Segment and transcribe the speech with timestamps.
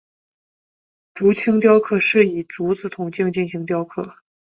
[1.13, 4.15] 竹青雕刻是以竹子筒茎进行雕刻。